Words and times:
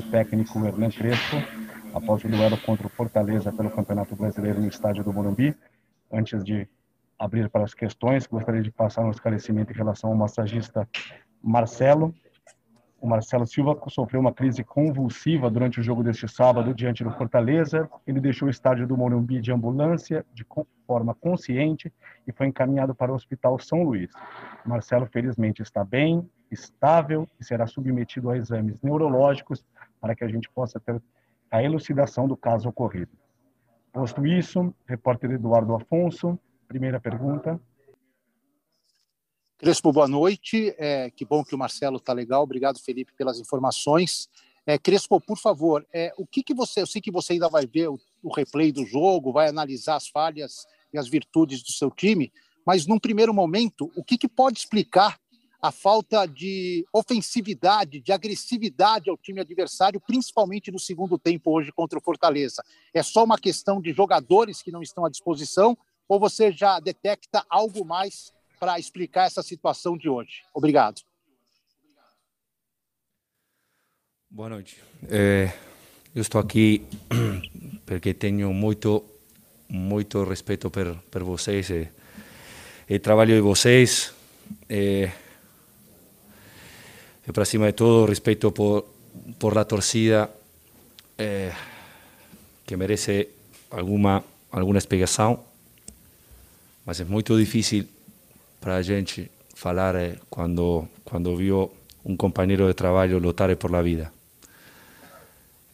do 0.00 0.10
técnico 0.10 0.64
Hernan 0.64 0.90
Crespo, 0.90 1.36
após 1.94 2.24
o 2.24 2.28
duelo 2.28 2.56
contra 2.58 2.86
o 2.86 2.90
Fortaleza 2.90 3.52
pelo 3.52 3.70
Campeonato 3.70 4.16
Brasileiro 4.16 4.60
no 4.60 4.68
estádio 4.68 5.04
do 5.04 5.12
Morumbi. 5.12 5.54
Antes 6.10 6.42
de 6.42 6.66
abrir 7.18 7.50
para 7.50 7.64
as 7.64 7.74
questões, 7.74 8.26
gostaria 8.26 8.62
de 8.62 8.70
passar 8.70 9.04
um 9.04 9.10
esclarecimento 9.10 9.72
em 9.72 9.76
relação 9.76 10.10
ao 10.10 10.16
massagista 10.16 10.88
Marcelo. 11.42 12.14
O 13.00 13.06
Marcelo 13.06 13.46
Silva 13.46 13.78
sofreu 13.88 14.20
uma 14.20 14.32
crise 14.32 14.62
convulsiva 14.62 15.50
durante 15.50 15.80
o 15.80 15.82
jogo 15.82 16.02
deste 16.02 16.28
sábado 16.28 16.74
diante 16.74 17.02
do 17.02 17.10
Fortaleza. 17.10 17.88
Ele 18.06 18.20
deixou 18.20 18.46
o 18.46 18.50
estádio 18.50 18.86
do 18.86 18.94
Morumbi 18.94 19.40
de 19.40 19.50
ambulância 19.50 20.24
de 20.34 20.44
forma 20.86 21.14
consciente 21.14 21.90
e 22.26 22.32
foi 22.32 22.48
encaminhado 22.48 22.94
para 22.94 23.10
o 23.10 23.14
Hospital 23.14 23.58
São 23.58 23.82
Luís. 23.82 24.10
Marcelo, 24.66 25.06
felizmente, 25.06 25.62
está 25.62 25.82
bem, 25.82 26.28
estável 26.50 27.26
e 27.40 27.44
será 27.44 27.66
submetido 27.66 28.28
a 28.28 28.36
exames 28.36 28.76
neurológicos 28.82 29.64
para 29.98 30.14
que 30.14 30.22
a 30.22 30.28
gente 30.28 30.50
possa 30.50 30.78
ter 30.78 31.00
a 31.50 31.62
elucidação 31.62 32.28
do 32.28 32.36
caso 32.36 32.68
ocorrido. 32.68 33.12
Posto 33.92 34.26
isso, 34.26 34.74
repórter 34.86 35.30
Eduardo 35.32 35.74
Afonso, 35.74 36.38
primeira 36.68 37.00
pergunta. 37.00 37.58
Crespo, 39.60 39.92
boa 39.92 40.08
noite. 40.08 40.74
É, 40.78 41.10
que 41.10 41.22
bom 41.22 41.44
que 41.44 41.54
o 41.54 41.58
Marcelo 41.58 41.98
está 41.98 42.14
legal. 42.14 42.42
Obrigado, 42.42 42.78
Felipe, 42.78 43.12
pelas 43.12 43.38
informações. 43.38 44.26
É, 44.64 44.78
Crespo, 44.78 45.20
por 45.20 45.36
favor, 45.36 45.86
é, 45.92 46.14
o 46.16 46.26
que, 46.26 46.42
que 46.42 46.54
você. 46.54 46.80
Eu 46.80 46.86
sei 46.86 46.98
que 46.98 47.10
você 47.10 47.34
ainda 47.34 47.46
vai 47.46 47.66
ver 47.66 47.90
o, 47.90 48.00
o, 48.22 48.32
replay 48.32 48.72
do 48.72 48.86
jogo, 48.86 49.34
vai 49.34 49.48
analisar 49.48 49.96
as 49.96 50.08
falhas 50.08 50.66
e 50.94 50.98
as 50.98 51.06
virtudes 51.08 51.62
do 51.62 51.70
seu 51.72 51.90
time, 51.90 52.32
mas 52.64 52.86
num 52.86 52.98
primeiro 52.98 53.34
momento, 53.34 53.92
o 53.94 54.02
que, 54.02 54.16
que 54.16 54.26
pode 54.26 54.60
explicar 54.60 55.20
a 55.60 55.70
falta 55.70 56.24
de 56.24 56.86
ofensividade, 56.90 58.00
de 58.00 58.12
agressividade 58.12 59.10
ao 59.10 59.18
time 59.18 59.42
adversário, 59.42 60.00
principalmente 60.00 60.72
no 60.72 60.78
segundo 60.78 61.18
tempo 61.18 61.50
hoje 61.50 61.70
contra 61.70 61.98
o 61.98 62.02
Fortaleza? 62.02 62.64
É 62.94 63.02
só 63.02 63.24
uma 63.24 63.36
questão 63.36 63.78
de 63.78 63.92
jogadores 63.92 64.62
que 64.62 64.72
não 64.72 64.80
estão 64.80 65.04
à 65.04 65.10
disposição 65.10 65.76
ou 66.08 66.18
você 66.18 66.50
já 66.50 66.80
detecta 66.80 67.44
algo 67.50 67.84
mais 67.84 68.32
para 68.60 68.78
explicar 68.78 69.26
essa 69.26 69.42
situação 69.42 69.96
de 69.96 70.06
hoje. 70.06 70.42
Obrigado. 70.52 71.00
Boa 74.28 74.50
noite. 74.50 74.76
É, 75.08 75.50
eu 76.14 76.20
estou 76.20 76.38
aqui 76.38 76.86
porque 77.86 78.12
tenho 78.12 78.52
muito, 78.52 79.02
muito 79.66 80.22
respeito 80.24 80.70
por, 80.70 80.94
por 81.10 81.24
vocês 81.24 81.70
e, 81.70 81.88
e 82.86 82.98
trabalho 82.98 83.34
de 83.34 83.40
vocês. 83.40 84.12
É, 84.68 85.10
e 87.26 87.32
para 87.32 87.46
cima 87.46 87.66
de 87.66 87.72
todo, 87.72 88.08
respeito 88.08 88.52
por, 88.52 88.84
por 89.38 89.56
a 89.56 89.64
torcida 89.64 90.30
é, 91.16 91.52
que 92.66 92.76
merece 92.76 93.30
alguma, 93.70 94.22
alguma 94.52 94.78
explicação, 94.78 95.42
mas 96.84 97.00
é 97.00 97.04
muito 97.04 97.38
difícil 97.38 97.88
para 98.60 98.76
a 98.76 98.82
gente 98.82 99.30
falar 99.54 99.96
eh, 99.96 100.18
quando 100.28 100.88
quando 101.04 101.36
viu 101.36 101.72
um 102.04 102.16
companheiro 102.16 102.66
de 102.66 102.74
trabalho 102.74 103.18
lutar 103.18 103.54
por 103.56 103.70
la 103.70 103.82
vida. 103.82 104.12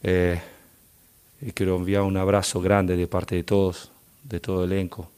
Eh, 0.03 0.41
e 1.42 1.53
quero 1.53 1.79
enviar 1.79 2.05
um 2.05 2.17
abraço 2.17 2.61
grande 2.61 2.97
de 2.97 3.07
parte 3.07 3.37
de 3.37 3.42
todos, 3.42 3.91
de 4.25 4.41
todo 4.41 4.61
o 4.61 4.64
elenco, 4.64 5.11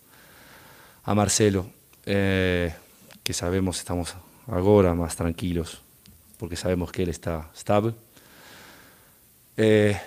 a 1.04 1.14
Marcelo, 1.14 1.70
eh, 2.04 2.72
que 3.22 3.32
sabemos 3.32 3.76
estamos 3.78 4.16
agora 4.48 4.94
mais 4.94 5.14
tranquilos, 5.14 5.80
porque 6.36 6.56
sabemos 6.56 6.90
que 6.90 7.02
ele 7.02 7.12
está. 7.12 7.48
É, 9.56 9.90
é 9.96 10.00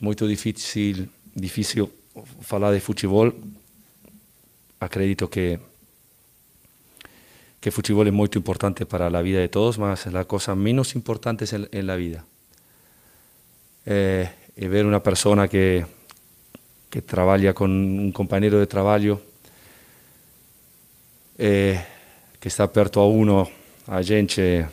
muito 0.00 0.26
difícil, 0.26 1.08
difícil 1.34 1.90
falar 2.40 2.72
de 2.72 2.80
futebol. 2.80 3.32
Acredito 4.80 5.28
que 5.28 5.58
que 7.62 7.68
el 7.68 7.72
fútbol 7.72 8.08
es 8.08 8.12
muy 8.12 8.28
importante 8.34 8.86
para 8.86 9.08
la 9.08 9.22
vida 9.22 9.38
de 9.38 9.48
todos, 9.48 9.78
más 9.78 10.06
la 10.06 10.24
cosa 10.24 10.56
menos 10.56 10.96
importante 10.96 11.44
en, 11.54 11.68
en 11.70 11.86
la 11.86 11.94
vida. 11.94 12.24
Eh, 13.86 14.28
y 14.56 14.66
ver 14.66 14.84
una 14.84 15.00
persona 15.00 15.46
que, 15.46 15.86
que 16.90 17.02
trabaja 17.02 17.54
con 17.54 17.70
un 17.70 18.10
compañero 18.10 18.58
de 18.58 18.66
trabajo, 18.66 19.20
eh, 21.38 21.80
que 22.40 22.48
está 22.48 22.70
perto 22.72 23.00
a 23.00 23.06
uno, 23.06 23.48
a 23.86 24.02
gente, 24.02 24.66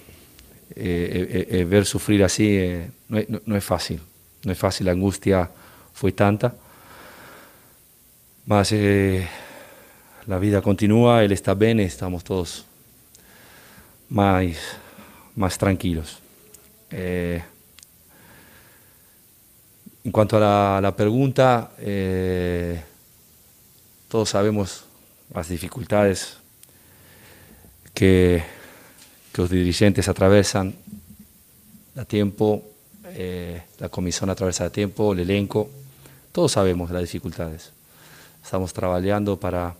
eh, 0.75 1.47
eh 1.51 1.65
ver 1.65 1.85
sufrir 1.85 2.23
así, 2.23 2.57
eh, 2.57 2.89
no, 3.07 3.19
no, 3.27 3.41
no, 3.45 3.55
es 3.55 3.63
fácil. 3.63 4.01
No 4.43 4.51
es 4.51 4.57
fácil, 4.57 4.87
la 4.87 4.93
angustia 4.93 5.47
fue 5.93 6.11
tanta. 6.11 6.55
Mas 8.47 8.71
eh, 8.71 9.27
la 10.25 10.39
vida 10.39 10.63
continúa, 10.63 11.23
él 11.23 11.33
está 11.33 11.53
bien, 11.53 11.79
estamos 11.79 12.23
todos 12.23 12.65
más, 14.09 14.55
más 15.35 15.57
tranquilos. 15.57 16.19
Eh, 16.91 17.41
en 20.03 20.11
cuanto 20.11 20.37
a 20.37 20.39
la, 20.39 20.79
la 20.81 20.95
pregunta, 20.95 21.71
eh, 21.77 22.81
todos 24.07 24.29
sabemos 24.29 24.85
las 25.33 25.49
dificultades 25.49 26.37
que, 27.93 28.43
que 29.31 29.41
los 29.41 29.49
dirigentes 29.49 30.07
atravesan 30.07 30.73
a 31.95 32.05
tiempo, 32.05 32.63
eh, 33.05 33.61
la 33.77 33.89
comisión 33.89 34.29
atraviesa 34.29 34.65
a 34.65 34.69
tiempo, 34.69 35.13
el 35.13 35.19
elenco, 35.19 35.69
todos 36.31 36.53
sabemos 36.53 36.89
las 36.91 37.01
dificultades. 37.01 37.71
Estamos 38.43 38.71
trabajando 38.73 39.39
para, 39.39 39.75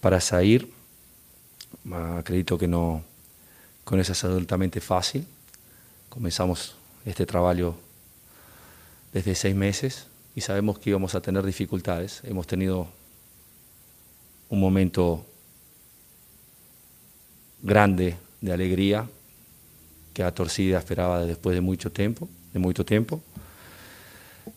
para 0.00 0.20
salir, 0.20 0.70
acredito 1.90 2.58
que 2.58 2.68
no, 2.68 3.02
con 3.84 4.00
eso 4.00 4.12
es 4.12 4.24
absolutamente 4.24 4.80
fácil. 4.80 5.26
Comenzamos 6.08 6.74
este 7.04 7.26
trabajo 7.26 7.76
desde 9.12 9.34
seis 9.34 9.54
meses 9.54 10.06
y 10.34 10.40
sabemos 10.40 10.78
que 10.78 10.90
íbamos 10.90 11.14
a 11.14 11.20
tener 11.20 11.44
dificultades. 11.44 12.22
Hemos 12.24 12.46
tenido 12.46 12.88
un 14.48 14.60
momento 14.60 15.24
grande 17.62 18.16
de 18.40 18.52
alegría 18.52 19.08
que 20.12 20.22
la 20.22 20.32
torcida 20.32 20.78
esperaba 20.78 21.24
después 21.24 21.54
de 21.54 21.60
mucho 21.60 21.92
tiempo, 21.92 22.28
de 22.52 22.58
mucho 22.58 22.84
tiempo. 22.84 23.22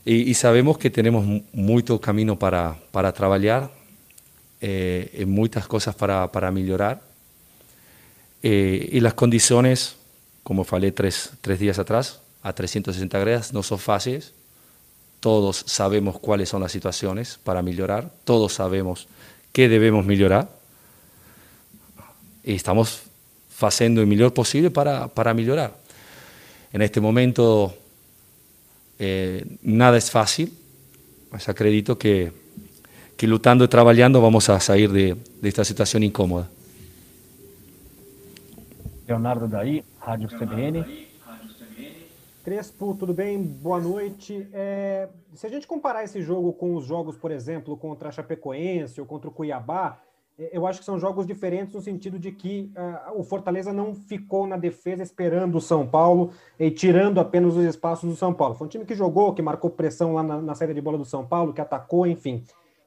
Y, 0.04 0.34
sabemos 0.34 0.78
que 0.78 0.90
tenemos 0.90 1.26
mucho 1.54 2.00
camino 2.00 2.38
para, 2.38 2.78
trabajar, 3.14 3.72
eh, 4.60 5.24
muchas 5.28 5.68
cosas 5.68 5.96
para 5.96 6.52
mejorar 6.52 7.07
eh, 8.44 8.90
y 8.92 9.00
las 9.00 9.14
condiciones, 9.14 9.96
como 10.44 10.64
falé 10.64 10.92
tres, 10.92 11.32
tres 11.42 11.60
días 11.60 11.80
atrás, 11.80 12.22
a 12.44 12.54
360 12.54 13.20
grados, 13.20 13.54
no 13.54 13.64
son 13.64 13.80
fáciles. 13.80 14.34
Todos 15.20 15.64
sabemos 15.66 16.20
cuáles 16.20 16.50
son 16.50 16.62
las 16.62 16.72
situaciones 16.72 17.40
para 17.44 17.62
mejorar, 17.62 18.12
todos 18.24 18.54
sabemos 18.54 19.08
qué 19.52 19.68
debemos 19.68 20.06
mejorar 20.06 20.50
y 22.44 22.54
estamos 22.54 23.02
haciendo 23.60 24.02
el 24.02 24.08
mejor 24.08 24.34
posible 24.34 24.70
para, 24.70 25.08
para 25.08 25.34
mejorar. 25.34 25.76
En 26.72 26.82
este 26.82 27.02
momento 27.02 27.76
eh, 29.00 29.44
nada 29.64 29.98
es 29.98 30.12
fácil, 30.12 30.54
mas 31.32 31.50
acredito 31.50 31.98
que, 31.98 32.32
que 33.18 33.28
lutando 33.28 33.66
y 33.66 33.68
trabajando 33.68 34.22
vamos 34.22 34.48
a 34.50 34.60
salir 34.60 34.92
de, 34.92 35.18
de 35.42 35.50
esta 35.50 35.66
situación 35.66 36.04
incómoda. 36.04 36.48
Leonardo 39.08 39.48
Daí, 39.48 39.86
Rádio 40.00 40.28
CBN. 40.28 41.08
Crespo, 42.44 42.94
tudo 42.94 43.14
bem? 43.14 43.42
Boa 43.42 43.80
noite. 43.80 44.48
É, 44.52 45.08
se 45.34 45.48
a 45.48 45.50
gente 45.50 45.66
comparar 45.66 46.04
esse 46.04 46.22
jogo 46.22 46.52
com 46.52 46.76
os 46.76 46.86
jogos, 46.86 47.16
por 47.16 47.32
exemplo, 47.32 47.78
contra 47.78 48.10
a 48.10 48.12
Chapecoense 48.12 49.00
ou 49.00 49.08
contra 49.08 49.30
o 49.30 49.32
Cuiabá, 49.32 49.98
é, 50.38 50.50
eu 50.52 50.68
acho 50.68 50.80
que 50.80 50.86
são 50.86 51.00
jogos 51.00 51.26
diferentes 51.26 51.74
no 51.74 51.82
sentido 51.82 52.20
de 52.20 52.34
que 52.34 52.70
uh, 52.76 53.18
o 53.18 53.24
Fortaleza 53.24 53.72
não 53.72 53.96
ficou 53.96 54.46
na 54.46 54.58
defesa 54.58 55.04
esperando 55.04 55.56
o 55.56 55.62
São 55.62 55.88
Paulo 55.88 56.32
e 56.60 56.70
tirando 56.70 57.22
apenas 57.22 57.56
os 57.56 57.64
espaços 57.64 58.10
do 58.10 58.16
São 58.16 58.34
Paulo. 58.34 58.56
Foi 58.56 58.68
um 58.68 58.70
time 58.70 58.86
que 58.86 58.94
jogou, 58.94 59.34
que 59.34 59.42
marcou 59.42 59.70
pressão 59.70 60.14
lá 60.14 60.24
na, 60.24 60.42
na 60.42 60.54
saída 60.54 60.74
de 60.74 60.82
bola 60.82 60.98
do 60.98 61.06
São 61.06 61.26
Paulo, 61.26 61.54
que 61.54 61.62
atacou, 61.62 62.06
enfim. 62.06 62.44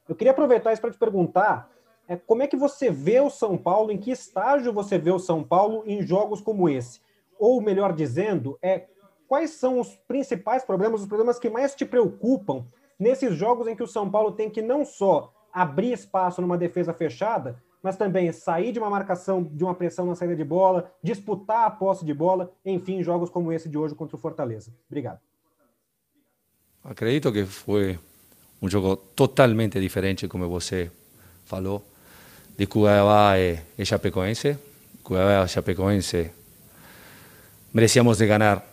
Eu 0.07 0.15
queria 0.15 0.31
aproveitar 0.31 0.71
isso 0.71 0.81
para 0.81 0.91
te 0.91 0.99
perguntar 0.99 1.67
é, 2.11 2.17
como 2.17 2.43
é 2.43 2.47
que 2.47 2.57
você 2.57 2.91
vê 2.91 3.21
o 3.21 3.29
São 3.29 3.57
Paulo, 3.57 3.89
em 3.89 3.97
que 3.97 4.11
estágio 4.11 4.73
você 4.73 4.97
vê 4.97 5.11
o 5.11 5.17
São 5.17 5.41
Paulo 5.41 5.81
em 5.85 6.05
jogos 6.05 6.41
como 6.41 6.67
esse? 6.67 6.99
Ou, 7.39 7.61
melhor 7.61 7.93
dizendo, 7.93 8.59
é, 8.61 8.87
quais 9.29 9.51
são 9.51 9.79
os 9.79 9.95
principais 10.09 10.65
problemas, 10.65 10.99
os 10.99 11.07
problemas 11.07 11.39
que 11.39 11.49
mais 11.49 11.73
te 11.73 11.85
preocupam 11.85 12.65
nesses 12.99 13.33
jogos 13.33 13.65
em 13.65 13.77
que 13.77 13.81
o 13.81 13.87
São 13.87 14.11
Paulo 14.11 14.33
tem 14.33 14.49
que 14.49 14.61
não 14.61 14.83
só 14.83 15.31
abrir 15.53 15.93
espaço 15.93 16.41
numa 16.41 16.57
defesa 16.57 16.93
fechada, 16.93 17.63
mas 17.81 17.95
também 17.95 18.29
sair 18.33 18.73
de 18.73 18.79
uma 18.79 18.89
marcação, 18.89 19.41
de 19.41 19.63
uma 19.63 19.73
pressão 19.73 20.05
na 20.05 20.13
saída 20.13 20.35
de 20.35 20.43
bola, 20.43 20.91
disputar 21.01 21.65
a 21.65 21.71
posse 21.71 22.03
de 22.03 22.13
bola, 22.13 22.51
enfim, 22.65 23.01
jogos 23.01 23.29
como 23.29 23.53
esse 23.53 23.69
de 23.69 23.77
hoje 23.77 23.95
contra 23.95 24.17
o 24.17 24.19
Fortaleza. 24.19 24.69
Obrigado. 24.89 25.21
acredito 26.83 27.31
que 27.31 27.45
foi 27.45 27.97
um 28.61 28.69
jogo 28.69 28.97
totalmente 28.97 29.79
diferente, 29.79 30.27
como 30.27 30.49
você 30.49 30.91
falou, 31.45 31.81
de 32.57 32.67
Cuiabá 32.67 33.39
e, 33.39 33.61
e 33.77 33.85
Chapecoense. 33.85 34.57
Cuiabá 35.03 35.45
e 35.45 35.49
Chapecoense 35.49 36.31
merecíamos 37.73 38.17
de 38.17 38.27
ganar 38.27 38.65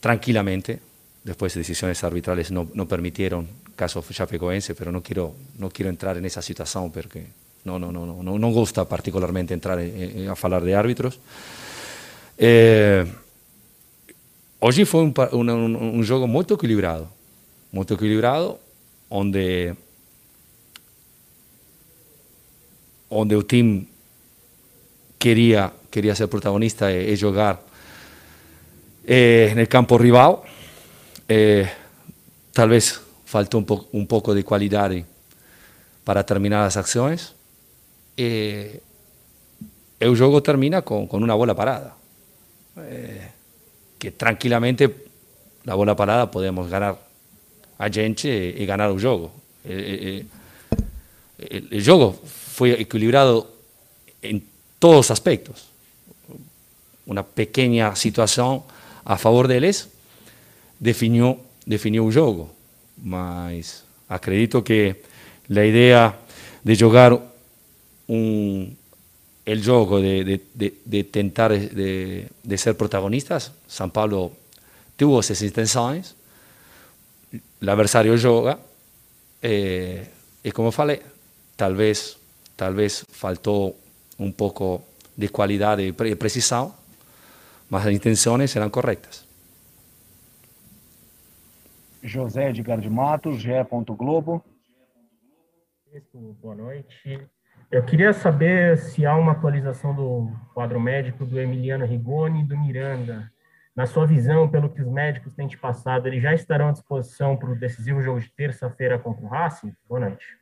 tranquilamente. 0.00 0.80
Después 1.22 1.52
decisiones 1.52 2.02
arbitrales 2.02 2.50
no, 2.50 2.68
no 2.72 2.88
permitieron 2.88 3.46
caso 3.76 4.02
Chapecoense, 4.02 4.74
pero 4.74 4.92
no 4.92 5.02
quiero, 5.02 5.34
no 5.58 5.68
quiero 5.68 5.90
entrar 5.90 6.16
en 6.16 6.24
esa 6.24 6.40
situación 6.40 6.90
porque 6.90 7.26
no, 7.64 7.78
no, 7.78 7.92
no, 7.92 8.06
no, 8.06 8.38
no 8.38 8.48
gusta 8.52 8.84
particularmente 8.84 9.54
entrar 9.54 9.78
en, 9.80 10.20
en, 10.20 10.28
a 10.28 10.36
falar 10.36 10.62
de 10.62 10.74
árbitros. 10.74 11.18
Eh, 12.38 13.04
hoje 14.60 14.84
foi 14.86 15.04
um, 15.04 15.12
um, 15.32 15.98
um 15.98 16.02
jogo 16.02 16.26
muito 16.26 16.54
equilibrado, 16.54 17.08
muito 17.70 17.94
equilibrado, 17.94 18.58
onde 19.10 19.74
onde 23.10 23.34
o 23.36 23.42
time 23.42 23.88
queria 25.18 25.72
queria 25.90 26.14
ser 26.14 26.28
protagonista 26.28 26.90
e, 26.90 27.12
e 27.12 27.16
jogar 27.16 27.60
eh, 29.04 29.52
no 29.56 29.66
campo 29.66 29.96
rival. 29.96 30.44
Eh, 31.28 31.68
talvez 32.52 33.00
faltou 33.24 33.60
um, 33.60 33.64
po 33.64 33.86
um 33.92 34.06
pouco 34.06 34.34
de 34.34 34.42
qualidade 34.42 35.04
para 36.04 36.22
terminar 36.22 36.64
as 36.64 36.76
ações. 36.76 37.34
E, 38.16 38.80
e 40.00 40.06
o 40.06 40.14
jogo 40.14 40.40
termina 40.40 40.82
com, 40.82 41.06
com 41.06 41.18
uma 41.18 41.36
bola 41.36 41.54
parada. 41.54 41.92
Eh, 42.76 43.28
que 43.98 44.12
tranquilamente 44.12 44.88
la 45.64 45.74
bola 45.74 45.94
parada 45.94 46.30
podemos 46.30 46.70
ganar 46.70 46.96
a 47.78 47.88
gente 47.88 48.28
y, 48.56 48.64
ganar 48.64 48.90
el 48.90 49.00
juego. 49.00 49.32
El, 49.64 50.26
el, 51.38 51.68
el, 51.70 51.84
juego 51.84 52.16
fue 52.60 52.78
equilibrado 52.78 53.50
en 54.20 54.44
todos 54.78 55.10
aspectos. 55.10 55.70
Una 57.06 57.22
pequeña 57.22 57.96
situación 57.96 58.64
a 59.02 59.16
favor 59.16 59.48
de 59.48 59.56
ellos 59.56 59.88
definió, 60.78 61.38
definió 61.64 62.06
el 62.06 62.12
juego. 62.12 62.52
Mas 63.02 63.84
acredito 64.08 64.62
que 64.62 65.02
la 65.48 65.64
idea 65.64 66.18
de 66.62 66.76
jugar 66.76 67.18
un, 68.06 68.76
el 69.46 69.64
juego, 69.64 69.98
de, 69.98 70.22
de, 70.22 70.44
de, 70.52 70.74
de 70.84 71.04
tentar 71.04 71.58
de, 71.58 72.58
ser 72.58 72.76
protagonistas, 72.76 73.52
San 73.68 73.90
Pablo 73.90 74.32
tuvo 74.98 75.20
esas 75.20 75.40
intenciones, 75.40 76.14
el 77.32 77.68
adversario 77.70 78.20
joga, 78.20 78.58
eh, 79.40 80.10
y 80.44 80.50
como 80.50 80.70
falei, 80.70 81.00
tal 81.56 81.74
vez, 82.60 82.60
tal 82.60 82.74
vez 82.74 83.06
faltó 83.10 83.74
un 84.18 84.32
poco 84.32 84.82
de 85.16 85.28
cualidad 85.28 85.78
y 85.78 85.92
pre 85.92 86.14
precisión, 86.16 86.72
mas 87.70 87.84
las 87.84 87.94
intenciones 87.94 88.54
eran 88.56 88.70
correctas. 88.70 89.26
José 92.02 92.48
Edgar 92.48 92.80
de 92.80 92.90
Matos, 92.90 93.42
GE. 93.42 93.66
Globo. 93.96 94.44
Boa 96.40 96.54
noite. 96.54 97.28
Eu 97.70 97.84
queria 97.84 98.12
saber 98.12 98.78
se 98.78 99.06
há 99.06 99.14
uma 99.14 99.32
atualização 99.32 99.94
do 99.94 100.30
quadro 100.54 100.80
médico 100.80 101.24
do 101.24 101.38
Emiliano 101.38 101.86
Rigoni 101.86 102.40
e 102.40 102.44
do 102.44 102.56
Miranda. 102.56 103.30
Na 103.76 103.86
sua 103.86 104.06
visão, 104.06 104.48
pelo 104.50 104.68
que 104.68 104.82
os 104.82 104.88
médicos 104.88 105.34
têm 105.34 105.46
te 105.46 105.56
passado, 105.56 106.08
eles 106.08 106.22
já 106.22 106.34
estarão 106.34 106.68
à 106.68 106.72
disposição 106.72 107.36
para 107.36 107.50
o 107.50 107.58
decisivo 107.58 108.02
jogo 108.02 108.20
de 108.20 108.30
terça-feira 108.32 108.98
contra 108.98 109.24
o 109.24 109.28
Racing? 109.28 109.72
Boa 109.88 110.00
noite. 110.00 110.39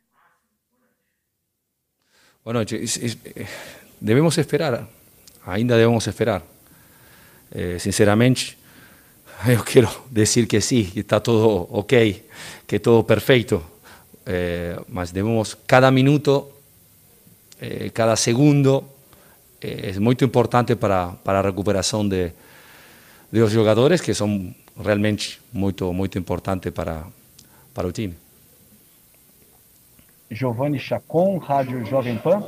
Boa 2.45 2.55
noite. 2.55 2.81
Devemos 4.01 4.39
esperar, 4.39 4.89
ainda 5.45 5.77
devemos 5.77 6.07
esperar. 6.07 6.43
Eh, 7.51 7.79
sinceramente, 7.79 8.57
eu 9.49 9.63
quero 9.65 9.89
dizer 10.11 10.47
que 10.47 10.61
sim, 10.61 10.85
que 10.85 11.01
está 11.01 11.21
todo 11.21 11.67
ok, 11.71 12.25
que 12.67 12.77
é 12.77 12.79
todo 12.79 13.05
perfeito, 13.05 13.63
eh, 14.25 14.79
mas 14.89 15.11
devemos, 15.13 15.57
cada 15.67 15.91
minuto, 15.91 16.53
eh, 17.61 17.91
cada 17.93 18.15
segundo 18.17 18.85
eh, 19.61 19.91
es 19.91 19.99
muy 19.99 20.17
importante 20.21 20.77
para, 20.77 21.13
para 21.25 21.41
a 21.41 21.43
recuperação 21.43 22.09
de, 22.09 22.33
de 23.33 23.41
los 23.41 23.53
jogadores 23.53 24.01
que 24.01 24.15
são 24.15 24.55
realmente 24.77 25.41
muito, 25.53 25.93
muito 25.93 26.19
importantes 26.19 26.73
para, 26.73 27.05
para 27.75 27.89
o 27.89 27.93
time. 27.93 28.28
Giovanni 30.31 30.79
Chacon, 30.79 31.39
Rádio 31.39 31.85
Jovem 31.85 32.19
Pan. 32.19 32.43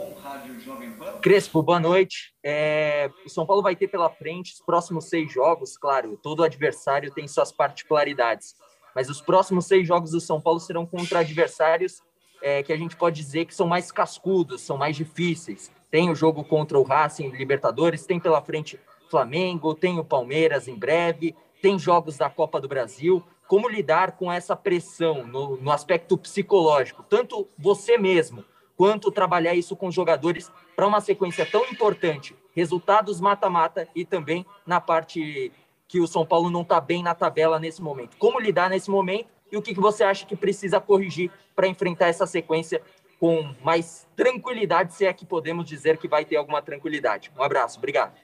Crespo, 1.22 1.62
boa 1.62 1.80
noite. 1.80 2.34
É, 2.44 3.10
o 3.24 3.28
São 3.28 3.46
Paulo 3.46 3.62
vai 3.62 3.76
ter 3.76 3.88
pela 3.88 4.10
frente 4.10 4.52
os 4.54 4.60
próximos 4.60 5.06
seis 5.06 5.32
jogos, 5.32 5.76
claro, 5.76 6.18
todo 6.22 6.42
adversário 6.42 7.12
tem 7.12 7.28
suas 7.28 7.52
particularidades, 7.52 8.54
mas 8.94 9.10
os 9.10 9.20
próximos 9.20 9.66
seis 9.66 9.86
jogos 9.86 10.12
do 10.12 10.20
São 10.20 10.40
Paulo 10.40 10.60
serão 10.60 10.86
contra 10.86 11.20
adversários 11.20 12.02
é, 12.42 12.62
que 12.62 12.72
a 12.72 12.76
gente 12.76 12.96
pode 12.96 13.16
dizer 13.16 13.44
que 13.44 13.54
são 13.54 13.66
mais 13.66 13.92
cascudos, 13.92 14.62
são 14.62 14.76
mais 14.76 14.96
difíceis. 14.96 15.70
Tem 15.90 16.10
o 16.10 16.14
jogo 16.14 16.44
contra 16.44 16.78
o 16.78 16.82
Racing 16.82 17.28
Libertadores, 17.30 18.06
tem 18.06 18.18
pela 18.18 18.40
frente 18.40 18.78
Flamengo, 19.10 19.74
tem 19.74 19.98
o 19.98 20.04
Palmeiras 20.04 20.68
em 20.68 20.74
breve, 20.74 21.34
tem 21.60 21.78
jogos 21.78 22.16
da 22.16 22.30
Copa 22.30 22.60
do 22.60 22.68
Brasil. 22.68 23.22
Como 23.50 23.68
lidar 23.68 24.12
com 24.12 24.30
essa 24.30 24.54
pressão 24.54 25.26
no, 25.26 25.56
no 25.56 25.72
aspecto 25.72 26.16
psicológico? 26.16 27.02
Tanto 27.02 27.48
você 27.58 27.98
mesmo, 27.98 28.44
quanto 28.76 29.10
trabalhar 29.10 29.56
isso 29.56 29.74
com 29.74 29.90
jogadores 29.90 30.52
para 30.76 30.86
uma 30.86 31.00
sequência 31.00 31.44
tão 31.44 31.64
importante, 31.64 32.36
resultados 32.54 33.20
mata-mata 33.20 33.88
e 33.92 34.04
também 34.04 34.46
na 34.64 34.80
parte 34.80 35.50
que 35.88 35.98
o 35.98 36.06
São 36.06 36.24
Paulo 36.24 36.48
não 36.48 36.62
está 36.62 36.80
bem 36.80 37.02
na 37.02 37.12
tabela 37.12 37.58
nesse 37.58 37.82
momento. 37.82 38.16
Como 38.18 38.38
lidar 38.38 38.70
nesse 38.70 38.88
momento 38.88 39.26
e 39.50 39.56
o 39.56 39.62
que, 39.62 39.74
que 39.74 39.80
você 39.80 40.04
acha 40.04 40.24
que 40.24 40.36
precisa 40.36 40.80
corrigir 40.80 41.28
para 41.56 41.66
enfrentar 41.66 42.06
essa 42.06 42.28
sequência 42.28 42.80
com 43.18 43.52
mais 43.64 44.06
tranquilidade, 44.14 44.94
se 44.94 45.04
é 45.04 45.12
que 45.12 45.26
podemos 45.26 45.66
dizer 45.66 45.98
que 45.98 46.06
vai 46.06 46.24
ter 46.24 46.36
alguma 46.36 46.62
tranquilidade. 46.62 47.32
Um 47.36 47.42
abraço, 47.42 47.78
obrigado. 47.78 48.14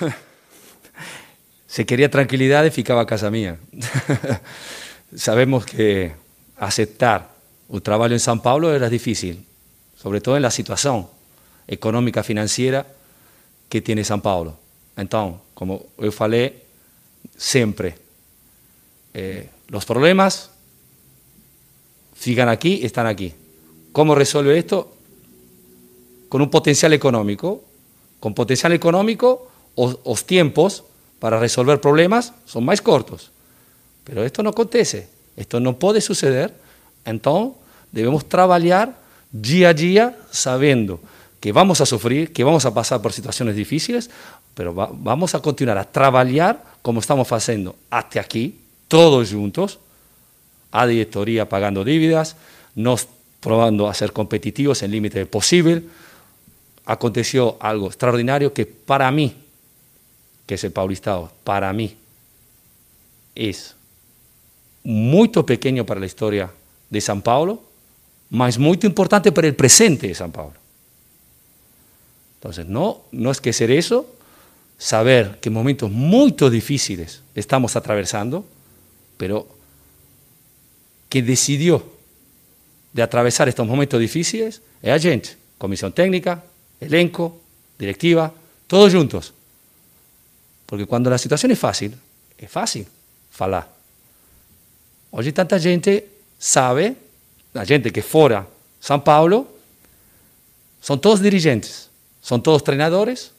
Se 1.68 1.84
queria 1.84 2.08
tranquilidade, 2.08 2.70
ficava 2.70 3.02
a 3.02 3.06
casa 3.06 3.30
minha. 3.30 3.60
Sabemos 5.14 5.66
que 5.66 6.10
aceptar 6.56 7.30
o 7.68 7.80
trabalho 7.80 8.14
em 8.14 8.18
São 8.18 8.38
Paulo 8.38 8.70
era 8.70 8.88
difícil, 8.88 9.36
sobretudo 9.94 10.40
na 10.40 10.50
situação 10.50 11.10
econômica 11.68 12.22
financeira 12.22 12.86
que 13.68 13.82
tem 13.82 14.02
São 14.02 14.18
Paulo. 14.18 14.56
Então, 14.96 15.42
como 15.54 15.86
eu 15.98 16.10
falei, 16.10 16.64
sempre 17.36 17.94
eh, 19.12 19.48
los 19.68 19.84
problemas 19.84 20.50
sigan 22.18 22.48
aquí, 22.48 22.80
están 22.82 23.06
aquí. 23.06 23.34
¿Cómo 23.92 24.14
resuelve 24.14 24.58
esto? 24.58 24.92
Con 26.28 26.40
un 26.42 26.50
potencial 26.50 26.92
económico. 26.92 27.62
Con 28.20 28.34
potencial 28.34 28.72
económico, 28.72 29.48
los 29.76 30.24
tiempos 30.24 30.84
para 31.18 31.38
resolver 31.38 31.80
problemas 31.80 32.32
son 32.46 32.64
más 32.64 32.80
cortos. 32.80 33.30
Pero 34.04 34.24
esto 34.24 34.42
no 34.42 34.50
acontece, 34.50 35.08
esto 35.36 35.60
no 35.60 35.78
puede 35.78 36.00
suceder. 36.00 36.54
Entonces, 37.04 37.56
debemos 37.92 38.28
trabajar 38.28 38.96
día 39.30 39.70
a 39.70 39.74
día 39.74 40.16
sabiendo 40.30 41.00
que 41.40 41.52
vamos 41.52 41.80
a 41.80 41.86
sufrir, 41.86 42.32
que 42.32 42.44
vamos 42.44 42.64
a 42.64 42.74
pasar 42.74 43.00
por 43.00 43.12
situaciones 43.12 43.54
difíciles, 43.54 44.10
pero 44.54 44.74
va, 44.74 44.90
vamos 44.92 45.34
a 45.34 45.40
continuar 45.40 45.78
a 45.78 45.84
trabajar 45.84 46.62
como 46.82 47.00
estamos 47.00 47.30
haciendo 47.30 47.76
hasta 47.90 48.20
aquí, 48.20 48.58
todos 48.88 49.32
juntos, 49.32 49.78
a 50.72 50.86
directoría 50.86 51.48
pagando 51.48 51.84
dívidas, 51.84 52.36
nos 52.74 53.06
probando 53.40 53.88
a 53.88 53.94
ser 53.94 54.12
competitivos 54.12 54.82
en 54.82 54.90
límite 54.90 55.24
posible. 55.26 55.82
Aconteció 56.84 57.56
algo 57.60 57.86
extraordinario 57.86 58.52
que 58.52 58.66
para 58.66 59.10
mí, 59.10 59.34
que 60.48 60.54
es 60.54 60.64
el 60.64 60.72
Paulistado, 60.72 61.30
para 61.44 61.70
mí 61.74 61.94
es 63.34 63.76
muy 64.82 65.28
pequeño 65.28 65.84
para 65.84 66.00
la 66.00 66.06
historia 66.06 66.50
de 66.88 67.00
San 67.02 67.20
Paulo, 67.20 67.62
mas 68.30 68.58
muy 68.58 68.78
importante 68.82 69.30
para 69.30 69.46
el 69.46 69.54
presente 69.54 70.08
de 70.08 70.14
San 70.14 70.32
Paulo. 70.32 70.54
Entonces, 72.36 72.64
no, 72.64 73.02
no 73.12 73.30
es 73.30 73.42
que 73.42 73.52
ser 73.52 73.70
eso, 73.70 74.10
saber 74.78 75.38
que 75.40 75.50
momentos 75.50 75.90
muy 75.90 76.34
difíciles 76.50 77.20
estamos 77.34 77.76
atravesando, 77.76 78.46
pero 79.18 79.46
que 81.10 81.22
decidió 81.22 81.84
de 82.94 83.02
atravesar 83.02 83.50
estos 83.50 83.66
momentos 83.66 84.00
difíciles 84.00 84.62
es 84.80 84.90
a 84.90 84.98
gente, 84.98 85.36
comisión 85.58 85.92
técnica, 85.92 86.42
elenco, 86.80 87.38
directiva, 87.78 88.32
todos 88.66 88.94
juntos. 88.94 89.34
Porque 90.68 90.84
cuando 90.84 91.08
la 91.08 91.16
situación 91.16 91.50
es 91.50 91.58
fácil, 91.58 91.96
es 92.36 92.50
fácil 92.50 92.86
falar. 93.30 93.66
Hoy 95.10 95.32
tanta 95.32 95.58
gente 95.58 96.06
sabe, 96.38 96.94
la 97.54 97.64
gente 97.64 97.90
que 97.90 98.02
fuera 98.02 98.46
San 98.78 99.02
Paulo, 99.02 99.48
son 100.82 101.00
todos 101.00 101.22
dirigentes, 101.22 101.88
son 102.20 102.42
todos 102.42 102.60
entrenadores, 102.60 103.32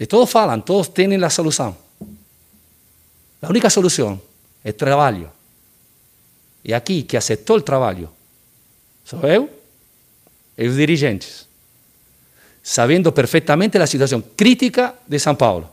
y 0.00 0.06
todos 0.08 0.28
falan, 0.28 0.64
todos 0.64 0.92
tienen 0.92 1.20
la 1.20 1.30
solución. 1.30 1.76
La 3.40 3.48
única 3.48 3.70
solución 3.70 4.20
es 4.64 4.76
trabajo. 4.76 5.30
Y 6.64 6.72
aquí, 6.72 7.04
que 7.04 7.16
aceptó 7.16 7.54
el 7.54 7.62
trabajo, 7.62 8.12
soy 9.04 9.34
yo 9.34 9.48
y 10.56 10.64
los 10.64 10.76
dirigentes, 10.76 11.46
sabiendo 12.62 13.12
perfectamente 13.12 13.78
la 13.78 13.86
situación 13.86 14.24
crítica 14.36 14.94
de 15.06 15.18
San 15.18 15.36
Paulo. 15.36 15.70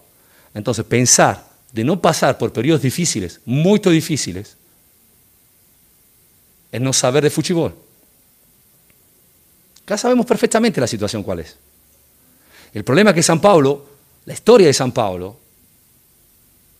Entonces, 0.53 0.83
pensar 0.85 1.47
de 1.71 1.83
no 1.83 2.01
pasar 2.01 2.37
por 2.37 2.51
periodos 2.51 2.81
difíciles, 2.81 3.39
muy 3.45 3.79
difíciles, 3.79 4.57
es 6.71 6.81
no 6.81 6.93
saber 6.93 7.23
de 7.23 7.29
fútbol. 7.29 7.75
Acá 9.83 9.97
sabemos 9.97 10.25
perfectamente 10.25 10.81
la 10.81 10.87
situación 10.87 11.23
cuál 11.23 11.39
es. 11.39 11.57
El 12.73 12.83
problema 12.83 13.11
es 13.11 13.15
que 13.15 13.23
San 13.23 13.41
Paulo, 13.41 13.85
la 14.25 14.33
historia 14.33 14.67
de 14.67 14.73
San 14.73 14.91
Paulo, 14.91 15.37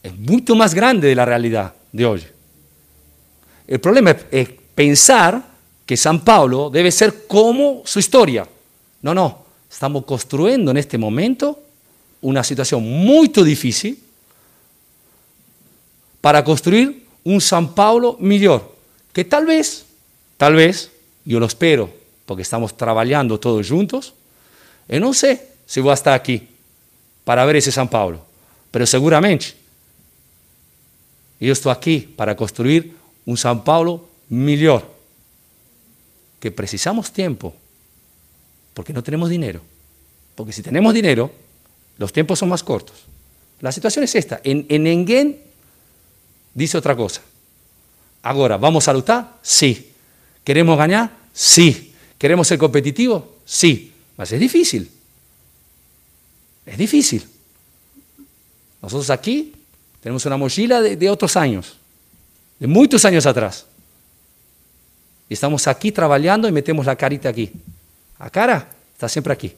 es 0.02 0.16
mucho 0.18 0.56
más 0.56 0.74
grande 0.74 1.08
de 1.08 1.16
la 1.16 1.26
realidad 1.26 1.74
de 1.92 2.06
hoy. 2.06 2.24
El 3.68 3.80
problema 3.80 4.16
es, 4.32 4.50
pensar 4.74 5.44
que 5.86 5.98
San 5.98 6.24
Paulo 6.24 6.70
debe 6.70 6.92
ser 6.92 7.28
como 7.28 7.82
su 7.86 8.00
historia. 8.00 8.48
No, 9.02 9.14
no, 9.14 9.46
estamos 9.70 10.06
construyendo 10.06 10.72
en 10.72 10.78
este 10.78 10.98
momento 10.98 11.60
una 12.22 12.44
situación 12.44 12.84
muy 12.84 13.28
difícil 13.28 14.00
para 16.22 16.44
construir 16.44 17.06
un 17.24 17.40
San 17.40 17.74
Paulo 17.74 18.18
mejor, 18.20 18.76
que 19.14 19.24
tal 19.24 19.46
vez, 19.46 19.86
tal 20.38 20.56
vez, 20.56 20.92
yo 21.24 21.40
lo 21.40 21.46
espero, 21.46 21.90
porque 22.26 22.44
estamos 22.44 22.76
trabajando 22.76 23.40
todos 23.40 23.70
juntos, 23.70 24.14
y 24.88 25.00
no 25.00 25.14
sé 25.14 25.48
si 25.66 25.80
voy 25.80 25.92
a 25.92 25.94
estar 25.94 26.14
aquí 26.14 26.48
para 27.24 27.46
ver 27.46 27.58
ese 27.58 27.72
San 27.72 27.88
Paulo, 27.88 28.22
pero 28.72 28.86
seguramente 28.86 29.54
yo 31.40 31.54
estoy 31.54 31.72
aquí 31.72 32.00
para 32.00 32.36
construir 32.36 32.96
un 33.26 33.38
San 33.38 33.64
Paulo 33.64 34.10
mejor, 34.30 34.86
que 36.40 36.52
precisamos 36.52 37.12
tiempo, 37.12 37.54
porque 38.74 38.94
no 38.94 39.04
tenemos 39.04 39.30
dinero, 39.30 39.62
porque 40.36 40.54
si 40.54 40.62
tenemos 40.62 40.94
dinero, 40.94 41.32
los 41.98 42.14
tiempos 42.14 42.40
son 42.40 42.50
más 42.50 42.64
cortos. 42.64 42.96
La 43.62 43.72
situación 43.72 44.04
es 44.06 44.16
esta, 44.16 44.40
en, 44.44 44.66
en 44.70 44.88
Engen 44.88 45.40
dice 46.54 46.78
otra 46.78 46.96
cosa. 46.96 47.22
Ahora, 48.22 48.58
¿vamos 48.58 48.88
a 48.88 48.94
luchar? 48.94 49.38
Sí. 49.42 49.94
¿Queremos 50.44 50.78
ganar? 50.78 51.12
Sí. 51.34 51.94
¿Queremos 52.18 52.48
ser 52.48 52.58
competitivos? 52.58 53.24
Sí. 53.46 53.94
Mas 54.18 54.32
es 54.32 54.40
difícil. 54.40 54.90
Es 56.66 56.78
difícil. 56.78 57.26
Nosotros 58.82 59.10
aquí 59.10 59.54
tenemos 60.02 60.26
una 60.26 60.38
mochila 60.38 60.82
de, 60.82 61.10
otros 61.10 61.36
años, 61.36 61.76
de 62.60 62.68
muchos 62.68 63.04
años 63.06 63.26
atrás. 63.26 63.66
Y 65.28 65.34
estamos 65.34 65.68
aquí 65.68 65.92
trabajando 65.92 66.48
y 66.48 66.52
metemos 66.52 66.86
la 66.86 66.96
carita 66.96 67.30
aquí. 67.30 67.52
La 68.20 68.30
cara 68.30 68.70
está 68.94 69.08
siempre 69.08 69.34
aquí. 69.34 69.54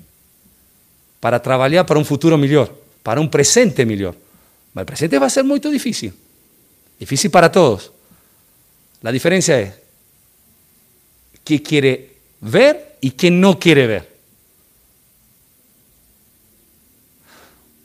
Para 1.19 1.41
trabajar 1.41 1.85
para 1.85 1.99
un 1.99 2.05
futuro 2.05 2.37
mejor, 2.37 2.79
para 3.03 3.19
un 3.19 3.29
presente 3.29 3.85
mejor. 3.85 4.15
El 4.75 4.85
presente 4.85 5.19
va 5.19 5.25
a 5.25 5.29
ser 5.29 5.43
muy 5.43 5.59
difícil. 5.59 6.13
Difícil 6.99 7.29
para 7.29 7.51
todos. 7.51 7.91
La 9.01 9.11
diferencia 9.11 9.59
es 9.59 9.73
qué 11.43 11.61
quiere 11.61 12.15
ver 12.39 12.97
y 13.01 13.11
qué 13.11 13.31
no 13.31 13.59
quiere 13.59 13.87
ver. 13.87 14.11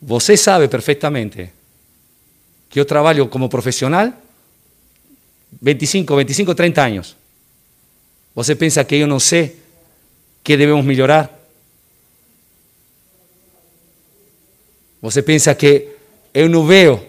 Você 0.03 0.37
sabe 0.37 0.69
perfectamente 0.69 1.53
que 2.69 2.79
yo 2.79 2.87
trabajo 2.87 3.29
como 3.31 3.49
profesional 3.49 4.15
25, 5.61 6.15
25, 6.15 6.55
30 6.55 6.85
años. 6.85 7.17
Você 8.35 8.55
piensa 8.55 8.87
que 8.87 8.99
yo 8.99 9.07
no 9.07 9.19
sé 9.19 9.66
qué 10.47 10.57
debemos 10.57 10.85
mejorar. 10.85 11.29
Você 15.03 15.21
piensa 15.21 15.57
que 15.57 15.97
yo 16.33 16.49
no 16.49 16.65
veo 16.65 17.05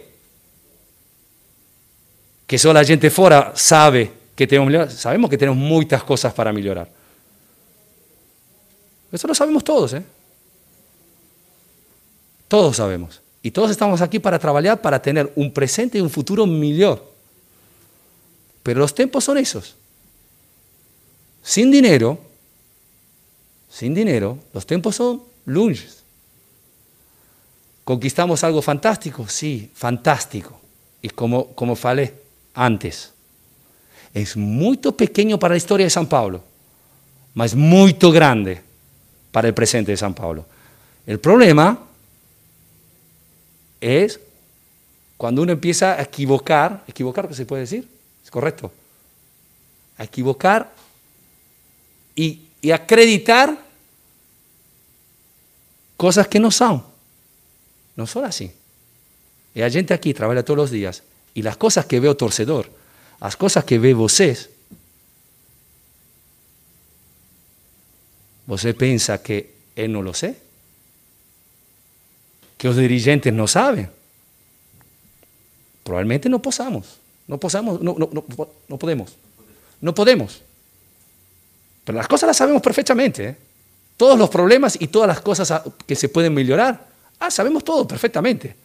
que 2.48 2.58
solo 2.58 2.74
la 2.74 2.84
gente 2.84 3.12
fuera 3.12 3.54
sabe 3.56 4.12
que 4.36 4.48
tenemos 4.48 4.68
que 4.68 4.72
mejorar. 4.72 4.92
Sabemos 4.92 5.30
que 5.30 5.38
tenemos 5.38 5.60
muchas 5.60 6.04
cosas 6.04 6.34
para 6.34 6.52
mejorar. 6.52 6.90
Eso 9.12 9.28
lo 9.28 9.36
sabemos 9.36 9.64
todos, 9.64 9.94
¿eh? 9.94 10.04
Todos 12.48 12.78
sabemos. 12.78 13.22
Y 13.44 13.52
todos 13.52 13.70
estamos 13.70 14.02
aquí 14.02 14.18
para 14.18 14.40
trabajar, 14.40 14.82
para 14.82 15.00
tener 15.00 15.32
un 15.36 15.54
presente 15.54 16.00
y 16.00 16.02
un 16.02 16.10
futuro 16.10 16.48
mejor. 16.48 17.06
Pero 18.64 18.80
los 18.80 18.96
tiempos 18.96 19.24
son 19.24 19.38
esos. 19.38 19.76
Sin 21.44 21.70
dinero, 21.70 22.27
sin 23.78 23.94
dinero, 23.94 24.40
los 24.54 24.66
tiempos 24.66 24.96
son 24.96 25.22
lunges. 25.46 26.02
¿Conquistamos 27.84 28.44
algo 28.44 28.60
fantástico? 28.60 29.28
Sí, 29.30 29.70
fantástico. 29.72 30.60
Y 31.00 31.10
como, 31.10 31.50
como 31.50 31.78
antes. 32.56 33.14
Es 34.16 34.36
muy 34.36 34.78
pequeño 34.78 35.38
para 35.38 35.54
la 35.54 35.58
historia 35.58 35.86
de 35.86 35.92
San 35.92 36.08
Pablo, 36.08 36.42
mas 37.36 37.54
muy 37.54 37.94
grande 37.94 38.64
para 39.32 39.48
el 39.48 39.54
presente 39.54 39.92
de 39.92 39.98
San 39.98 40.16
Pablo. 40.16 40.44
El 41.06 41.20
problema 41.20 41.80
es 43.80 44.20
cuando 45.18 45.44
uno 45.44 45.52
empieza 45.52 45.94
a 45.94 46.02
equivocar, 46.02 46.84
equivocar, 46.88 47.28
¿qué 47.28 47.36
se 47.36 47.46
puede 47.46 47.62
decir? 47.62 47.88
¿Es 48.24 48.32
correcto? 48.32 48.72
A 50.00 50.04
equivocar 50.04 50.74
y, 52.16 52.42
y 52.60 52.72
acreditar 52.72 53.67
cosas 55.98 56.28
que 56.28 56.40
no 56.40 56.52
son. 56.52 56.84
No 57.96 58.08
son 58.08 58.26
así. 58.26 58.52
Y 59.54 59.62
hay 59.62 59.72
gente 59.72 59.94
aquí 59.94 60.14
trabaja 60.14 60.44
todos 60.44 60.58
los 60.58 60.72
días 60.72 61.04
y 61.34 61.42
las 61.42 61.58
cosas 61.58 61.86
que 61.86 62.00
veo 62.00 62.16
torcedor, 62.16 62.70
las 63.20 63.36
cosas 63.36 63.66
que 63.66 63.80
ve 63.80 63.94
vocês, 63.94 64.50
¿Você 68.48 68.74
piensa 68.74 69.22
que 69.22 69.54
él 69.76 69.92
no 69.92 70.02
lo 70.02 70.14
sé? 70.14 70.38
¿Que 72.58 72.70
los 72.70 72.78
dirigentes 72.78 73.34
no 73.34 73.46
saben? 73.46 73.90
Probablemente 75.84 76.30
no 76.30 76.42
posamos. 76.42 76.98
No 77.28 77.38
posamos, 77.38 77.82
no, 77.82 77.96
no, 78.00 78.10
no, 78.70 78.78
podemos. 78.78 79.16
No 79.82 79.94
podemos. 79.94 80.42
Pero 81.84 81.98
las 81.98 82.08
cosas 82.08 82.28
las 82.28 82.38
sabemos 82.38 82.62
perfectamente. 82.62 83.28
¿eh? 83.28 83.36
Todos 83.98 84.18
los 84.18 84.30
problemas 84.30 84.78
y 84.80 84.88
todas 84.88 85.08
las 85.08 85.22
cosas 85.22 85.62
que 85.86 85.96
se 85.96 86.08
pueden 86.08 86.34
mejorar. 86.34 86.88
Ah, 87.20 87.32
sabemos 87.32 87.64
todo 87.64 87.88
perfectamente. 87.88 88.56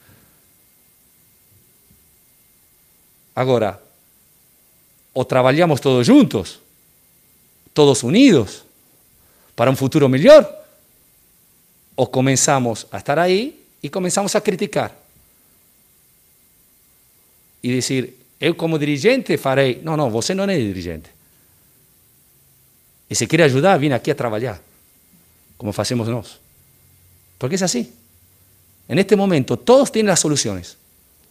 Ahora, 3.34 3.80
o 5.14 5.26
trabajamos 5.26 5.80
todos 5.80 6.06
juntos, 6.06 6.60
todos 7.72 8.02
unidos, 8.02 8.64
para 9.54 9.70
un 9.70 9.76
futuro 9.76 10.08
mejor, 10.08 10.48
o 11.94 12.10
comenzamos 12.10 12.86
a 12.90 12.98
estar 12.98 13.18
ahí 13.18 13.64
y 13.80 13.88
comenzamos 13.88 14.34
a 14.34 14.40
criticar. 14.40 14.94
Y 17.62 17.74
decir, 17.74 18.16
yo 18.40 18.56
como 18.56 18.78
dirigente 18.78 19.38
farei. 19.38 19.80
No, 19.82 19.96
no, 19.96 20.10
você 20.10 20.34
no 20.34 20.44
es 20.44 20.58
dirigente. 20.58 21.10
Y 23.08 23.14
si 23.14 23.26
quiere 23.26 23.44
ayudar, 23.44 23.78
viene 23.78 23.94
aquí 23.94 24.10
a 24.10 24.16
trabajar, 24.16 24.60
como 25.62 25.72
hacemos 25.76 26.08
nosotros. 26.08 26.40
Porque 27.38 27.54
es 27.54 27.62
así. 27.62 27.92
En 28.88 28.98
este 28.98 29.14
momento 29.14 29.56
todos 29.56 29.92
tienen 29.92 30.08
las 30.08 30.18
soluciones. 30.20 30.76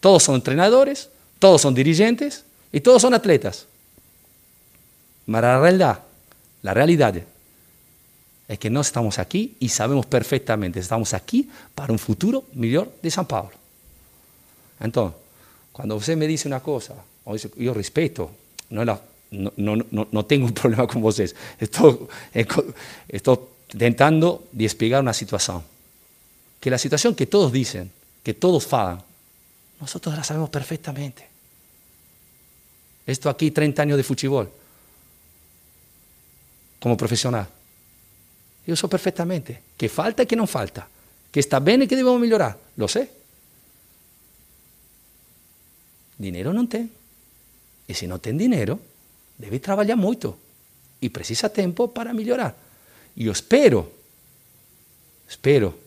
Todos 0.00 0.22
son 0.22 0.36
entrenadores, 0.36 1.10
todos 1.38 1.60
son 1.60 1.74
dirigentes 1.74 2.44
y 2.72 2.80
todos 2.80 3.02
son 3.02 3.12
atletas. 3.12 3.66
Pero 5.26 5.40
la 5.40 5.60
realidad, 5.60 6.00
la 6.62 6.74
realidad 6.74 7.14
es 8.48 8.58
que 8.58 8.70
no 8.70 8.80
estamos 8.80 9.18
aquí 9.18 9.54
y 9.60 9.68
sabemos 9.68 10.06
perfectamente, 10.06 10.80
estamos 10.80 11.12
aquí 11.12 11.48
para 11.74 11.92
un 11.92 11.98
futuro 11.98 12.44
mejor 12.54 12.90
de 13.02 13.10
San 13.10 13.26
Pablo. 13.26 13.52
Entonces, 14.80 15.20
cuando 15.72 15.96
usted 15.96 16.16
me 16.16 16.26
dice 16.26 16.48
una 16.48 16.60
cosa, 16.60 16.94
yo 17.56 17.74
respeto, 17.74 18.30
no, 18.70 20.24
tengo 20.24 20.46
un 20.46 20.54
problema 20.54 20.86
con 20.86 21.04
ustedes, 21.04 21.36
estoy, 21.60 21.98
estoy 23.08 23.38
intentando 23.72 24.48
de 24.52 24.64
explicar 24.64 25.00
una 25.00 25.12
situación. 25.12 25.62
Que 26.60 26.70
la 26.70 26.78
situación 26.78 27.14
que 27.14 27.26
todos 27.26 27.50
dicen, 27.50 27.90
que 28.22 28.34
todos 28.34 28.66
falan, 28.66 29.02
nosotros 29.80 30.14
la 30.14 30.22
sabemos 30.22 30.50
perfectamente. 30.50 31.28
Esto 33.06 33.28
aquí 33.28 33.50
30 33.50 33.82
años 33.82 33.96
de 33.96 34.04
fútbol, 34.04 34.50
como 36.78 36.96
profesional. 36.96 37.48
Yo 38.64 38.76
sé 38.76 38.86
perfectamente 38.86 39.60
que 39.76 39.88
falta 39.88 40.22
y 40.22 40.26
que 40.26 40.36
no 40.36 40.46
falta, 40.46 40.86
que 41.32 41.40
está 41.40 41.58
bien 41.58 41.82
y 41.82 41.88
que 41.88 41.96
debemos 41.96 42.20
mejorar, 42.20 42.56
lo 42.76 42.86
sé. 42.86 43.10
Dinero 46.18 46.52
no 46.52 46.68
ten. 46.68 46.90
Y 47.88 47.94
si 47.94 48.06
no 48.06 48.20
ten 48.20 48.38
dinero, 48.38 48.78
debe 49.36 49.58
trabajar 49.58 49.96
mucho 49.96 50.38
y 51.00 51.08
precisa 51.08 51.52
tiempo 51.52 51.92
para 51.92 52.12
mejorar. 52.12 52.54
Yo 53.14 53.32
espero, 53.32 53.90
espero 55.28 55.78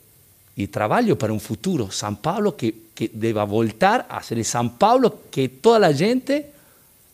y 0.56 0.68
trabajo 0.68 1.18
para 1.18 1.34
un 1.34 1.40
futuro 1.40 1.92
San 1.92 2.18
Pablo 2.18 2.56
que, 2.56 2.74
que 2.94 3.10
deba 3.14 3.44
voltar 3.44 4.08
a 4.10 4.24
ser 4.24 4.44
San 4.46 4.78
Pablo 4.78 5.24
que 5.30 5.50
toda 5.50 5.80
la 5.80 5.94
gente 5.94 6.52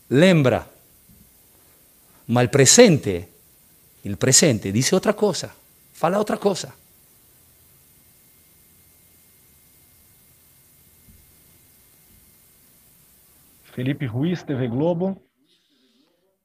lembra. 0.09 0.67
Ma 2.27 2.41
el 2.41 2.49
presente, 2.49 3.27
el 4.03 4.17
presente 4.17 4.71
dice 4.71 4.95
otra 4.95 5.13
cosa, 5.13 5.53
fala 5.93 6.19
otra 6.19 6.37
cosa. 6.37 6.73
Felipe 13.73 14.05
Ruiz, 14.05 14.45
TV 14.45 14.67
Globo. 14.67 15.30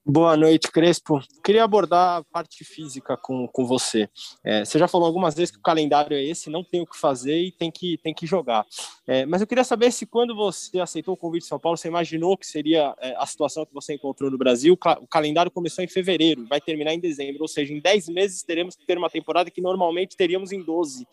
Boa 0.08 0.36
noite, 0.36 0.70
Crespo. 0.70 1.20
Queria 1.42 1.64
abordar 1.64 2.18
a 2.18 2.22
parte 2.22 2.62
física 2.62 3.16
com, 3.16 3.48
com 3.48 3.66
você. 3.66 4.08
É, 4.44 4.64
você 4.64 4.78
já 4.78 4.86
falou 4.86 5.04
algumas 5.04 5.34
vezes 5.34 5.50
que 5.50 5.58
o 5.58 5.60
calendário 5.60 6.16
é 6.16 6.22
esse, 6.22 6.48
não 6.48 6.62
tem 6.62 6.80
o 6.80 6.86
que 6.86 6.96
fazer 6.96 7.36
e 7.36 7.50
tem 7.50 7.72
que, 7.72 7.98
tem 7.98 8.14
que 8.14 8.24
jogar. 8.24 8.64
É, 9.04 9.26
mas 9.26 9.40
eu 9.40 9.48
queria 9.48 9.64
saber 9.64 9.90
se 9.90 10.06
quando 10.06 10.32
você 10.36 10.78
aceitou 10.78 11.14
o 11.14 11.16
convite 11.16 11.42
de 11.42 11.48
São 11.48 11.58
Paulo, 11.58 11.76
você 11.76 11.88
imaginou 11.88 12.36
que 12.36 12.46
seria 12.46 12.94
é, 13.00 13.16
a 13.18 13.26
situação 13.26 13.66
que 13.66 13.74
você 13.74 13.94
encontrou 13.94 14.30
no 14.30 14.38
Brasil. 14.38 14.78
O 15.00 15.08
calendário 15.08 15.50
começou 15.50 15.82
em 15.82 15.88
fevereiro, 15.88 16.46
vai 16.46 16.60
terminar 16.60 16.94
em 16.94 17.00
dezembro, 17.00 17.42
ou 17.42 17.48
seja, 17.48 17.74
em 17.74 17.80
10 17.80 18.08
meses 18.10 18.44
teremos 18.44 18.76
que 18.76 18.86
ter 18.86 18.96
uma 18.96 19.10
temporada 19.10 19.50
que 19.50 19.60
normalmente 19.60 20.16
teríamos 20.16 20.52
em 20.52 20.62
12. 20.62 21.04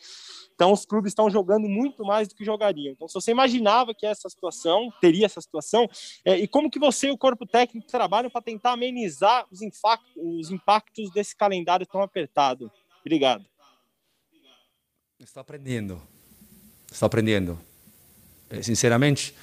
Então, 0.53 0.71
os 0.71 0.85
clubes 0.85 1.11
estão 1.11 1.29
jogando 1.29 1.67
muito 1.67 2.05
mais 2.05 2.27
do 2.27 2.35
que 2.35 2.45
jogariam. 2.45 2.93
Então, 2.93 3.07
se 3.07 3.13
você 3.13 3.31
imaginava 3.31 3.93
que 3.93 4.05
essa 4.05 4.29
situação, 4.29 4.91
teria 5.01 5.25
essa 5.25 5.41
situação, 5.41 5.89
é, 6.23 6.37
e 6.37 6.47
como 6.47 6.69
que 6.69 6.79
você 6.79 7.07
e 7.07 7.11
o 7.11 7.17
corpo 7.17 7.45
técnico 7.45 7.87
trabalham 7.87 8.29
para 8.29 8.41
tentar 8.41 8.73
amenizar 8.73 9.45
os, 9.51 9.59
os 10.15 10.51
impactos 10.51 11.11
desse 11.11 11.35
calendário 11.35 11.85
tão 11.85 12.01
apertado? 12.01 12.71
Obrigado. 13.01 13.45
Estou 15.19 15.41
aprendendo. 15.41 16.01
Estou 16.91 17.07
aprendendo. 17.07 17.59
Eh, 18.49 18.61
sinceramente, 18.61 19.33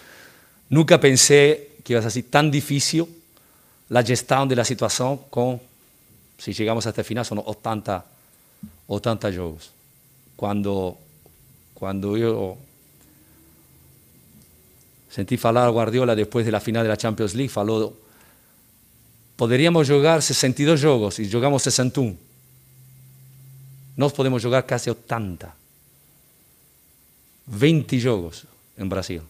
nunca 0.69 0.99
pensei 0.99 1.71
que 1.83 1.93
ia 1.93 2.11
ser 2.11 2.23
tão 2.25 2.49
difícil 2.49 3.09
a 3.93 4.03
gestão 4.03 4.47
da 4.47 4.65
situação 4.65 5.17
com, 5.17 5.59
se 6.39 6.55
chegamos 6.55 6.87
até 6.87 7.01
a 7.01 7.05
final, 7.05 7.25
são 7.25 7.43
80, 7.45 8.05
80 8.87 9.33
jogos. 9.33 9.80
Cuando 10.41 10.97
cuando 11.75 12.17
yo 12.17 12.57
sentí 15.11 15.37
falar 15.37 15.67
a 15.67 15.69
Guardiola 15.69 16.17
después 16.17 16.47
de 16.47 16.53
la 16.53 16.61
final 16.61 16.83
de 16.83 16.89
la 16.89 16.97
Champions 16.97 17.35
League, 17.35 17.51
falou, 17.51 17.93
poderíamos 19.37 19.87
jogar 19.87 20.23
62 20.23 20.81
jogos 20.81 21.19
y 21.19 21.31
jogamos 21.31 21.63
61. 21.63 22.17
Nós 23.97 24.13
podemos 24.15 24.43
jogar 24.43 24.65
casi 24.65 24.89
80. 24.89 25.55
20 27.45 28.01
jogos 28.01 28.47
en 28.79 28.89
Brasil. 28.89 29.21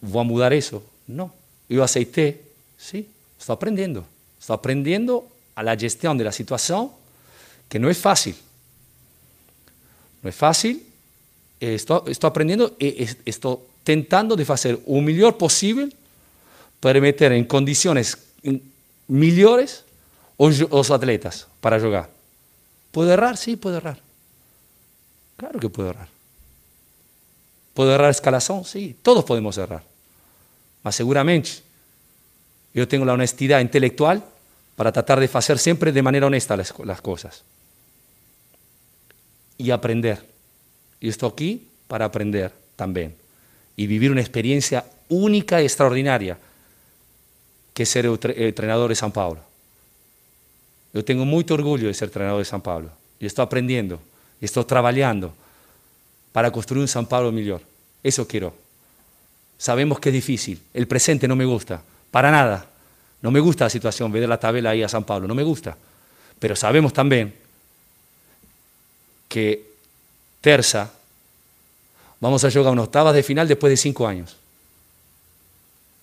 ¿Vou 0.00 0.20
a 0.20 0.24
mudar 0.24 0.54
eso? 0.54 0.82
No. 1.06 1.34
Yo 1.68 1.84
aceité, 1.84 2.40
sí, 2.78 3.06
estoy 3.38 3.52
aprendiendo. 3.52 4.06
Estoy 4.40 4.56
aprendiendo 4.56 5.28
a 5.54 5.62
la 5.62 5.76
gestión 5.76 6.16
de 6.16 6.24
la 6.24 6.32
situación, 6.32 6.90
que 7.68 7.78
no 7.78 7.90
es 7.90 7.98
fácil. 7.98 8.36
No 10.22 10.28
es 10.28 10.34
fácil, 10.34 10.86
estoy, 11.60 12.00
estoy 12.12 12.28
aprendiendo 12.28 12.76
y 12.78 13.08
estoy 13.24 13.58
tentando 13.84 14.34
de 14.34 14.44
hacer 14.48 14.80
o 14.86 15.00
mejor 15.00 15.38
posible 15.38 15.88
para 16.80 17.00
meter 17.00 17.32
en 17.32 17.44
condiciones 17.44 18.18
mejores 19.08 19.84
los 20.38 20.90
atletas 20.90 21.46
para 21.60 21.80
jugar. 21.80 22.10
¿Puedo 22.92 23.12
errar? 23.12 23.36
Sí, 23.36 23.56
puedo 23.56 23.76
errar. 23.76 23.98
Claro 25.36 25.60
que 25.60 25.68
puedo 25.68 25.90
errar. 25.90 26.08
¿Puedo 27.74 27.94
errar 27.94 28.10
escalación? 28.10 28.64
Sí, 28.64 28.96
todos 29.02 29.24
podemos 29.24 29.56
errar. 29.58 29.82
Mas 30.82 30.96
seguramente 30.96 31.50
yo 32.74 32.88
tengo 32.88 33.04
la 33.04 33.12
honestidad 33.12 33.60
intelectual 33.60 34.24
para 34.76 34.92
tratar 34.92 35.20
de 35.20 35.30
hacer 35.32 35.58
siempre 35.58 35.92
de 35.92 36.02
manera 36.02 36.26
honesta 36.26 36.56
las, 36.56 36.74
las 36.84 37.00
cosas 37.00 37.42
y 39.58 39.70
aprender. 39.70 40.24
Y 41.00 41.08
estoy 41.08 41.30
aquí 41.30 41.68
para 41.86 42.04
aprender 42.04 42.52
también 42.74 43.14
y 43.76 43.86
vivir 43.86 44.10
una 44.10 44.22
experiencia 44.22 44.84
única 45.08 45.60
y 45.60 45.66
extraordinaria 45.66 46.38
que 47.74 47.84
ser 47.84 48.06
el 48.06 48.18
entrenador 48.36 48.88
de 48.88 48.94
San 48.96 49.12
Pablo. 49.12 49.40
Yo 50.94 51.04
tengo 51.04 51.26
mucho 51.26 51.54
orgullo 51.54 51.88
de 51.88 51.94
ser 51.94 52.08
entrenador 52.08 52.38
de 52.38 52.46
San 52.46 52.62
Pablo. 52.62 52.90
Y 53.20 53.26
estoy 53.26 53.44
aprendiendo, 53.44 54.00
y 54.40 54.46
estoy 54.46 54.64
trabajando 54.64 55.34
para 56.32 56.50
construir 56.50 56.80
un 56.80 56.88
San 56.88 57.06
Pablo 57.06 57.30
mejor. 57.30 57.60
Eso 58.02 58.26
quiero. 58.26 58.54
Sabemos 59.58 60.00
que 60.00 60.08
es 60.08 60.14
difícil. 60.14 60.60
El 60.72 60.86
presente 60.86 61.28
no 61.28 61.36
me 61.36 61.44
gusta, 61.44 61.82
para 62.10 62.30
nada. 62.30 62.66
No 63.20 63.30
me 63.30 63.40
gusta 63.40 63.64
la 63.64 63.70
situación, 63.70 64.10
ver 64.10 64.26
la 64.28 64.40
tabla 64.40 64.70
ahí 64.70 64.82
a 64.82 64.88
San 64.88 65.04
Pablo, 65.04 65.28
no 65.28 65.34
me 65.34 65.42
gusta. 65.42 65.76
Pero 66.38 66.56
sabemos 66.56 66.92
también 66.92 67.34
que 69.36 69.68
terza 70.40 70.90
vamos 72.20 72.42
a 72.42 72.50
jugar 72.50 72.72
una 72.72 72.84
octavas 72.84 73.12
de 73.12 73.22
final 73.22 73.46
después 73.46 73.70
de 73.70 73.76
cinco 73.76 74.06
años. 74.06 74.34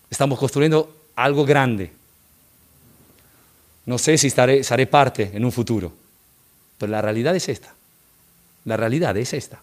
Estamos 0.07 0.37
construyendo 0.37 0.95
algo 1.15 1.43
grande. 1.43 1.91
No 3.87 3.97
sé 3.97 4.19
si 4.19 4.27
estaré, 4.27 4.85
parte 4.85 5.31
en 5.33 5.43
un 5.43 5.51
futuro, 5.51 5.91
pero 6.77 6.91
la 6.91 7.01
realidad 7.01 7.35
es 7.35 7.49
esta. 7.49 7.73
La 8.65 8.77
realidad 8.77 9.17
es 9.17 9.33
esta. 9.33 9.59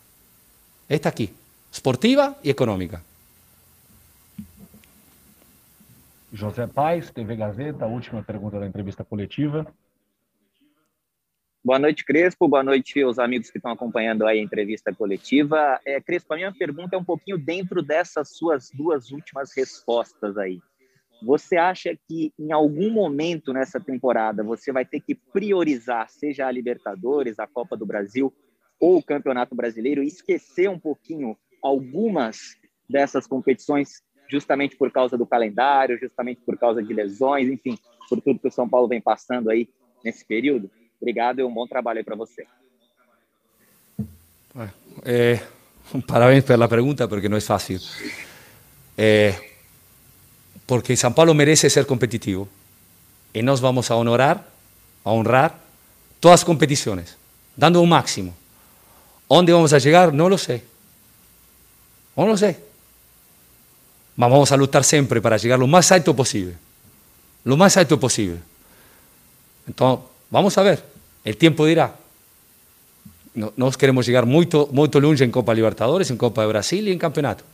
Esta 0.88 1.10
aquí, 1.10 1.32
esportiva 1.72 2.38
y 2.42 2.50
económica. 2.50 3.00
José 6.36 6.66
Paz, 6.66 7.12
TV 7.14 7.36
Gazeta, 7.36 7.86
última 7.86 8.20
pregunta 8.24 8.58
da 8.58 8.66
entrevista 8.66 9.04
coletiva. 9.04 9.64
Boa 11.62 11.78
noite, 11.78 12.06
Crespo. 12.06 12.48
Boa 12.48 12.62
noite 12.62 13.02
aos 13.02 13.18
amigos 13.18 13.50
que 13.50 13.58
estão 13.58 13.70
acompanhando 13.70 14.26
a 14.26 14.34
entrevista 14.34 14.94
coletiva. 14.94 15.78
É, 15.84 16.00
Crespo, 16.00 16.32
a 16.32 16.36
minha 16.36 16.50
pergunta 16.50 16.96
é 16.96 16.98
um 16.98 17.04
pouquinho 17.04 17.36
dentro 17.36 17.82
dessas 17.82 18.30
suas 18.30 18.70
duas 18.70 19.10
últimas 19.10 19.52
respostas 19.54 20.38
aí. 20.38 20.58
Você 21.22 21.58
acha 21.58 21.94
que 22.08 22.32
em 22.38 22.50
algum 22.50 22.90
momento 22.90 23.52
nessa 23.52 23.78
temporada 23.78 24.42
você 24.42 24.72
vai 24.72 24.86
ter 24.86 25.00
que 25.00 25.14
priorizar, 25.14 26.08
seja 26.08 26.46
a 26.46 26.50
Libertadores, 26.50 27.38
a 27.38 27.46
Copa 27.46 27.76
do 27.76 27.84
Brasil 27.84 28.32
ou 28.80 28.96
o 28.96 29.02
Campeonato 29.02 29.54
Brasileiro, 29.54 30.02
e 30.02 30.06
esquecer 30.06 30.70
um 30.70 30.78
pouquinho 30.78 31.36
algumas 31.62 32.56
dessas 32.88 33.26
competições, 33.26 34.02
justamente 34.30 34.78
por 34.78 34.90
causa 34.90 35.18
do 35.18 35.26
calendário, 35.26 35.98
justamente 35.98 36.40
por 36.40 36.56
causa 36.56 36.82
de 36.82 36.94
lesões, 36.94 37.50
enfim, 37.50 37.78
por 38.08 38.18
tudo 38.22 38.40
que 38.40 38.48
o 38.48 38.50
São 38.50 38.66
Paulo 38.66 38.88
vem 38.88 39.02
passando 39.02 39.50
aí 39.50 39.68
nesse 40.02 40.24
período? 40.24 40.70
Obrigado 41.00 41.40
e 41.40 41.44
um 41.44 41.52
bom 41.52 41.66
trabalho 41.66 42.04
para 42.04 42.14
você. 42.14 42.46
Eh, 45.04 45.40
parabéns 46.06 46.44
pela 46.44 46.68
pergunta, 46.68 47.08
porque 47.08 47.28
não 47.28 47.36
é 47.36 47.40
fácil. 47.40 47.80
Eh, 48.98 49.34
porque 50.66 50.96
São 50.96 51.12
Paulo 51.12 51.34
merece 51.34 51.70
ser 51.70 51.86
competitivo. 51.86 52.48
E 53.32 53.42
nós 53.42 53.60
vamos 53.60 53.90
a 53.90 53.96
honorar, 53.96 54.44
a 55.04 55.12
honrar 55.12 55.58
todas 56.20 56.40
as 56.40 56.44
competições, 56.44 57.16
dando 57.56 57.82
o 57.82 57.86
máximo. 57.86 58.34
Onde 59.28 59.52
vamos 59.52 59.72
a 59.72 59.80
chegar? 59.80 60.12
Não 60.12 60.28
lo 60.28 60.36
sei. 60.36 60.62
Não 62.16 62.26
lo. 62.26 62.34
Mas 64.16 64.30
vamos 64.30 64.52
a 64.52 64.56
lutar 64.56 64.84
sempre 64.84 65.20
para 65.20 65.38
chegar 65.38 65.56
lo 65.56 65.66
mais 65.66 65.90
alto 65.92 66.12
possível. 66.14 66.54
Lo 67.44 67.56
mais 67.56 67.76
alto 67.76 67.96
possível. 67.96 68.38
Então, 69.66 70.04
vamos 70.30 70.58
a 70.58 70.62
ver. 70.62 70.89
El 71.24 71.36
tiempo 71.36 71.66
dirá. 71.66 71.96
No, 73.34 73.52
nos 73.56 73.76
queremos 73.76 74.06
llegar 74.06 74.26
muy, 74.26 74.48
muy 74.72 74.88
longe 74.88 75.24
en 75.24 75.30
Copa 75.30 75.54
Libertadores, 75.54 76.10
en 76.10 76.16
Copa 76.16 76.42
de 76.42 76.48
Brasil 76.48 76.88
y 76.88 76.92
en 76.92 76.98
campeonato. 76.98 77.44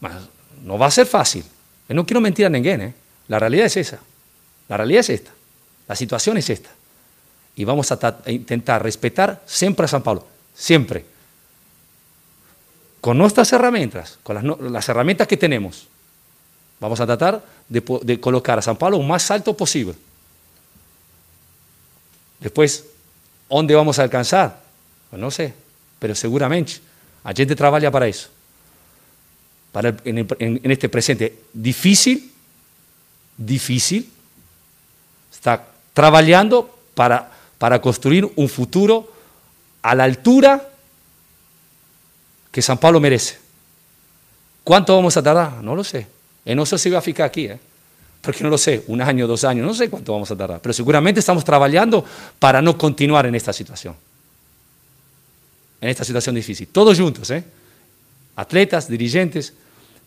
Mas 0.00 0.14
no 0.64 0.78
va 0.78 0.86
a 0.86 0.90
ser 0.90 1.06
fácil. 1.06 1.44
Yo 1.88 1.94
no 1.94 2.04
quiero 2.04 2.20
mentir 2.20 2.46
a 2.46 2.50
nadie. 2.50 2.74
¿eh? 2.74 2.94
La 3.28 3.38
realidad 3.38 3.66
es 3.66 3.76
esa. 3.76 4.00
La 4.68 4.76
realidad 4.76 5.00
es 5.00 5.10
esta. 5.10 5.30
La 5.86 5.94
situación 5.94 6.36
es 6.36 6.50
esta. 6.50 6.70
Y 7.54 7.64
vamos 7.64 7.90
a, 7.92 7.98
a 8.24 8.30
intentar 8.30 8.82
respetar 8.82 9.42
siempre 9.46 9.84
a 9.84 9.88
San 9.88 10.02
Pablo. 10.02 10.26
Siempre. 10.54 11.04
Con 13.06 13.18
nuestras 13.18 13.52
herramientas, 13.52 14.18
con 14.24 14.72
las, 14.72 14.88
herramientas 14.88 15.28
que 15.28 15.36
tenemos. 15.36 15.86
Vamos 16.80 16.98
a 16.98 17.06
tratar 17.06 17.40
de, 17.68 18.18
colocar 18.20 18.58
a 18.58 18.62
São 18.62 18.76
Paulo 18.76 18.98
lo 18.98 19.04
más 19.04 19.30
alto 19.30 19.56
posible. 19.56 19.94
Después, 22.40 22.84
¿dónde 23.48 23.74
vamos 23.74 23.98
a 23.98 24.02
alcanzar? 24.02 24.60
Pues 25.10 25.20
no 25.20 25.30
sé, 25.30 25.54
pero 25.98 26.14
seguramente 26.14 26.74
a 27.24 27.32
gente 27.32 27.56
trabaja 27.56 27.90
para 27.90 28.06
eso. 28.06 28.28
Para 29.72 29.94
en, 30.04 30.18
en, 30.18 30.60
en, 30.62 30.70
este 30.70 30.88
presente 30.88 31.40
difícil, 31.52 32.32
difícil, 33.36 34.10
está 35.32 35.66
trabajando 35.92 36.78
para, 36.94 37.30
para 37.58 37.80
construir 37.80 38.30
un 38.36 38.48
futuro 38.48 39.12
a 39.82 39.94
la 39.94 40.04
altura 40.04 40.68
que 42.50 42.62
São 42.62 42.78
Paulo 42.78 43.00
merece. 43.00 43.38
¿Cuánto 44.64 44.96
vamos 44.96 45.16
a 45.16 45.22
tardar? 45.22 45.62
No 45.62 45.76
lo 45.76 45.84
sé. 45.84 46.06
No 46.44 46.64
sé 46.64 46.78
si 46.78 46.90
va 46.90 46.98
a 46.98 47.02
ficar 47.02 47.26
aquí, 47.26 47.46
¿eh? 47.46 47.58
Porque 48.26 48.42
no 48.42 48.50
lo 48.50 48.58
sé, 48.58 48.82
un 48.88 49.00
año, 49.00 49.24
dos 49.28 49.44
años, 49.44 49.64
no 49.64 49.72
sé 49.72 49.88
cuánto 49.88 50.12
vamos 50.12 50.28
a 50.32 50.36
tardar, 50.36 50.60
pero 50.60 50.72
seguramente 50.72 51.20
estamos 51.20 51.44
trabajando 51.44 52.04
para 52.40 52.60
no 52.60 52.76
continuar 52.76 53.24
en 53.26 53.36
esta 53.36 53.52
situación, 53.52 53.94
en 55.80 55.88
esta 55.88 56.04
situación 56.04 56.34
difícil, 56.34 56.66
todos 56.66 56.98
juntos, 56.98 57.30
¿eh? 57.30 57.44
atletas, 58.34 58.88
dirigentes, 58.88 59.54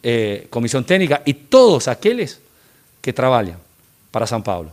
eh, 0.04 0.48
comisión 0.50 0.84
técnica 0.84 1.22
y 1.24 1.34
todos 1.34 1.88
aquellos 1.88 2.40
que 3.02 3.14
trabajan 3.14 3.56
para 4.12 4.28
San 4.28 4.44
Pablo, 4.44 4.72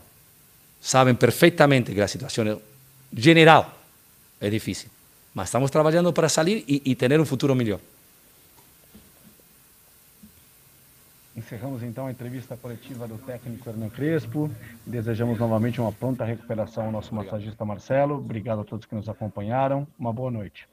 saben 0.80 1.16
perfectamente 1.16 1.94
que 1.94 2.00
la 2.00 2.08
situación 2.08 2.60
general 3.16 3.68
es 4.40 4.50
difícil, 4.50 4.90
pero 5.32 5.44
estamos 5.44 5.70
trabajando 5.70 6.12
para 6.12 6.28
salir 6.28 6.64
y, 6.66 6.90
y 6.90 6.96
tener 6.96 7.20
un 7.20 7.26
futuro 7.26 7.54
mejor. 7.54 7.78
Encerramos 11.36 11.82
então 11.82 12.06
a 12.06 12.10
entrevista 12.10 12.56
coletiva 12.56 13.06
do 13.06 13.18
técnico 13.18 13.68
Hernan 13.68 13.90
Crespo. 13.90 14.50
Desejamos 14.86 15.38
novamente 15.38 15.78
uma 15.80 15.92
pronta 15.92 16.24
recuperação 16.24 16.86
ao 16.86 16.92
nosso 16.92 17.14
massagista 17.14 17.62
Marcelo. 17.62 18.14
Obrigado 18.16 18.62
a 18.62 18.64
todos 18.64 18.86
que 18.86 18.94
nos 18.94 19.06
acompanharam. 19.06 19.86
Uma 19.98 20.14
boa 20.14 20.30
noite. 20.30 20.66